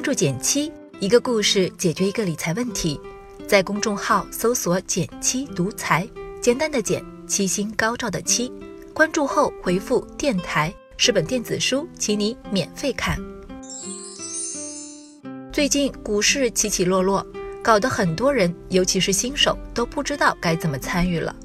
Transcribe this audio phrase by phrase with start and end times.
[0.00, 2.98] 关注减七，一个故事解决一个理财问题。
[3.46, 6.08] 在公众号搜索“减七独裁，
[6.40, 8.50] 简单的减，七星高照的七。
[8.94, 13.18] 关注后回复“电台”是本电子书，请你免费看。
[15.52, 17.26] 最近股市起起落落，
[17.62, 21.36] 搞得很多人，尤其是新手，都不知道该怎么参与了。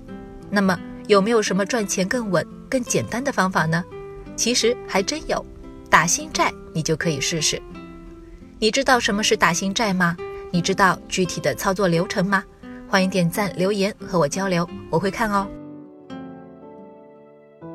[0.49, 0.79] 那么，
[1.09, 3.83] 有没有什么赚钱更稳、更简单的方法呢？
[4.37, 5.45] 其实还真有，
[5.89, 7.61] 打新债你就可以试试。
[8.57, 10.15] 你知道什么是打新债吗？
[10.49, 12.41] 你知道具体的操作流程吗？
[12.87, 15.45] 欢迎点赞留言和我交流，我会看哦。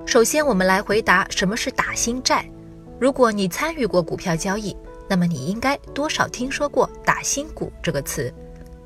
[0.07, 2.51] 首先，我们来回答什么是打新债。
[2.98, 4.74] 如果你参与过股票交易，
[5.07, 8.33] 那么你应该多少听说过“打新股”这个词。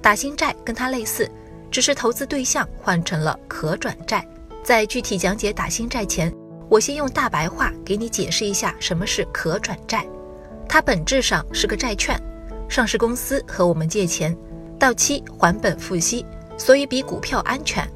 [0.03, 1.31] 打新债跟它类似，
[1.71, 4.27] 只是投资对象换成了可转债。
[4.65, 6.35] 在具体讲解打新债前，
[6.69, 10.05] 我先用大白话给你解释一下什么是可转债。
[10.69, 12.21] 它本质上是个债券，
[12.69, 14.37] 上市公司和我们借钱，
[14.79, 16.27] 到期还本付息，
[16.59, 17.89] 所以比股票安全。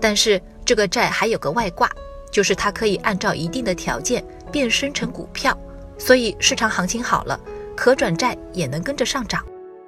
[0.00, 1.90] 但是这个债还有个外挂，
[2.30, 5.56] 就是它可以按照一定的条件变身成股票，
[5.98, 7.38] 所以市场行情好了，
[7.76, 9.44] 可转债也能跟着上涨。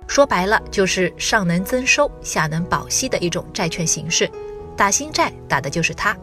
[0.09, 4.31] 说白了就是上能增收，下能保息的一种债券形式。
[4.77, 6.17] 打新债打的就是它。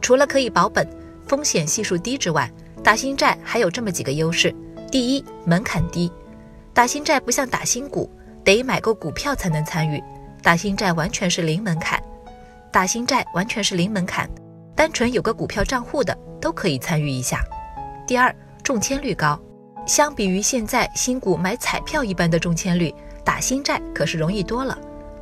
[0.00, 0.88] 除了可以保本，
[1.26, 2.50] 风险系数低之外，
[2.82, 4.54] 打新债还有这么几个优势。
[4.90, 6.10] 第一，门槛低，
[6.74, 8.10] 打新债不像打新股，
[8.42, 10.02] 得买够股票才能参与。
[10.42, 12.02] 打新债完全是零门槛，
[12.72, 14.28] 打新债完全是零门槛，
[14.74, 17.40] 单纯有个股票账户的都可以参与一下。
[18.04, 19.40] 第二，中签率高，
[19.86, 22.92] 相比于现在新股买彩票一般的中签率，
[23.24, 24.76] 打新债可是容易多了。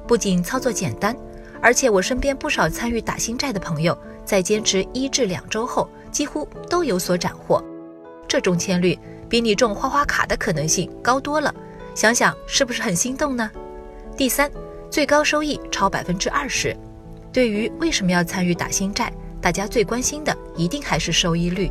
[0.07, 1.15] 不仅操作简单，
[1.61, 7.63] 而且我身边不少参与打新债的朋友，在坚持一至两周后，几乎都有所斩获。
[8.29, 8.99] 这中签率。
[9.29, 11.55] 比你中花花卡的可能性高多了，
[11.95, 13.51] 想想是不是很心动呢？
[14.17, 14.51] 第三，
[14.91, 16.75] 最高收益超百分之二十。
[17.31, 21.71] 对于为什么要参与打新债，大家最关心的一定还是收益率。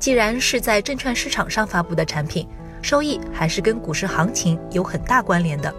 [0.00, 2.48] 既然是在证券市场上发布的产品，
[2.82, 5.72] 收益还是跟股市行情有很大关联的。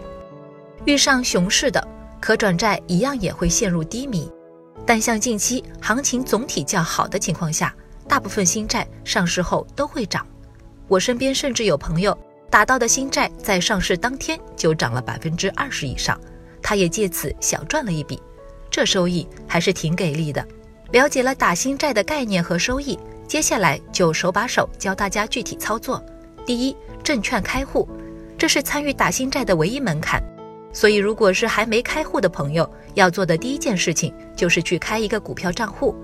[0.85, 1.85] 遇上熊市的
[2.21, 4.31] 可转债一样也会陷入低迷，
[4.85, 7.75] 但像近期行情总体较好的情况下，
[8.07, 10.25] 大部分新债上市后都会涨。
[10.87, 12.17] 我身边甚至有朋友
[12.49, 16.19] 打到的新债，在上市当天就涨了百分之二十以上，
[16.61, 18.21] 他也借此小赚了一笔，
[18.69, 20.45] 这收益还是挺给力的。
[20.91, 26.03] 了解了打新债的概念和收益，接下来就手把手教大家具体操作。
[26.45, 27.89] 第一，证券开户，
[28.37, 30.21] 这是参与打新债的唯一门槛，
[30.71, 35.95] 所以如果是还没开户的朋友，要做的第一件事情就是去开一个股票账户。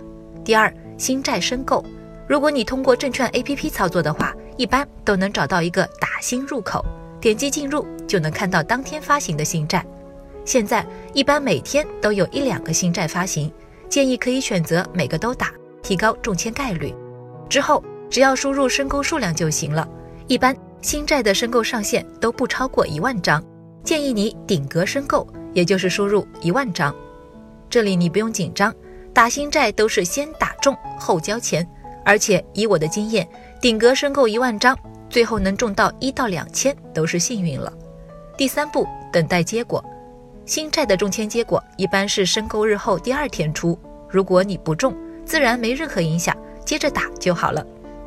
[0.43, 1.83] 第二，新债申购，
[2.27, 4.35] 如果你通过证券 APP 操作的话。
[4.59, 6.83] 一般都能找到一个打新入口，
[7.21, 9.85] 点击进入就能看到当天发行的新债。
[10.43, 13.49] 现在一般每天都有一两个新债发行，
[13.87, 15.49] 建议可以选择每个都打，
[15.81, 16.93] 提高中签概率。
[17.47, 19.87] 之后只要输入申购数量就行了。
[20.27, 23.41] 一般新债的申购上限都不超过一万张，
[23.81, 26.93] 建议你顶格申购，也就是输入一万张。
[27.69, 28.75] 这里你不用紧张，
[29.19, 31.67] 打新债都是先打中后交钱，
[32.05, 33.27] 而且以我的经验。
[33.59, 34.73] 顶格申购一万张，
[35.09, 37.69] 最后能中到一到两千都是幸运了。
[38.37, 39.83] 第三步，等待结果。
[40.45, 43.77] 新债的中签结果一般是申购日后第二天出。
[44.07, 47.61] 如果你不中，自然没任何影响，接着打就好了。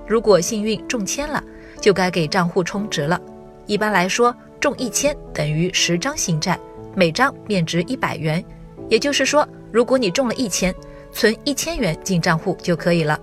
[0.06, 1.45] 如果幸运中签了，
[1.78, 3.21] 就该给账户充值了。
[3.67, 6.59] 一般来说，中一千等于十张新债，
[6.95, 8.43] 每张面值一百元。
[8.89, 10.75] 也就是说，如果你中了一千，
[11.12, 13.19] 存一千元进账户就可以了。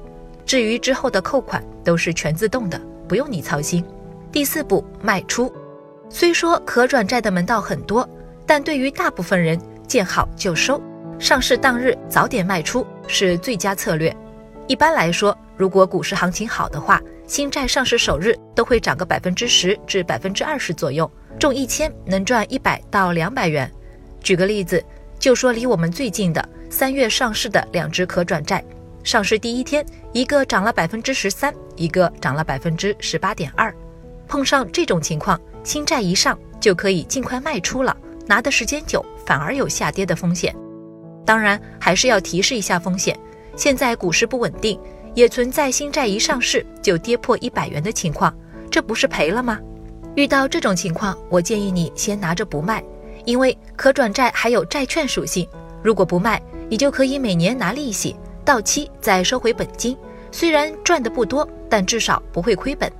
[0.45, 3.83] 至于之后的扣款都是全自动的，不用你操心。
[4.31, 5.51] 第四步卖出，
[6.09, 8.07] 虽说可转债的门道很多，
[8.45, 10.81] 但对于大部分人见好就收，
[11.19, 14.15] 上市当日早点卖出是最佳策略。
[14.67, 21.09] 一般来说，如果股市行情好的话，新债上市首日都会涨个百分之十至百分之二十左右，
[21.39, 23.71] 中一千能赚一百到两百元。
[24.21, 24.83] 举个例子，
[25.19, 28.63] 就说离我们最近的三月上市的两只可转债。
[29.03, 29.83] 上市第一天，
[30.13, 33.73] 一个涨了百分之十三，一个涨了百分之十八点二。
[34.27, 37.95] 碰上这种情况，新债一上就可以尽快卖出了，
[38.27, 40.55] 拿的时间久反而有下跌的风险。
[41.25, 43.17] 当然，还是要提示一下风险：
[43.55, 44.79] 现在股市不稳定，
[45.15, 48.31] 也存在新债一上市就跌破一百元的情况，
[48.69, 49.57] 这不是赔了吗？
[50.15, 52.83] 遇到这种情况，我建议你先拿着不卖，
[53.25, 55.47] 因为可转债还有债券属性，
[55.81, 58.15] 如果不卖，你就可以每年拿利息。
[58.45, 59.95] 到期再收回本金，
[60.31, 62.91] 虽然赚的不多，但至少不会亏本。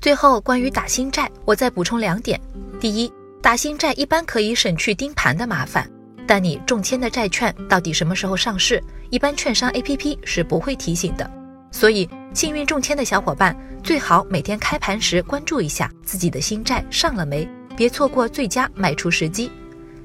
[0.00, 2.40] 最后，关于打新债，我再补充两点：
[2.80, 5.88] 第一，打新债一般可以省去盯盘的麻烦，
[6.26, 11.30] 但你中签的债券到底什么时候上市，一般券商 APP 是不会提醒的。
[11.70, 19.52] 所以，幸运中签的小伙伴最好每天开盘时关注一下自己的新债上了没，别错过最佳卖出时机。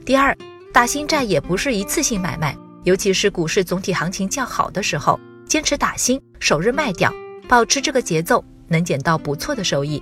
[0.06, 0.38] 第二，
[0.72, 7.12] 打新债也不是一次性买卖，尤其是股市总体行情较好的时候，坚持打新，首日卖掉，
[7.48, 8.44] 保持这个节奏。
[8.68, 10.02] 能捡到不错的收益。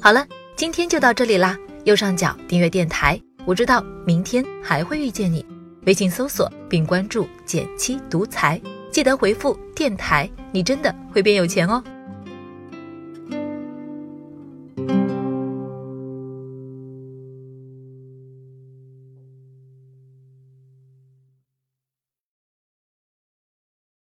[0.00, 0.24] 好了，
[0.54, 1.58] 今天就到这里啦。
[1.82, 5.44] 右上角订阅电台，我知道明天还会遇见你。
[5.84, 8.60] 微信搜索并关注“减七独裁，
[8.92, 11.82] 记得回复“电台”，你真的会变有钱哦。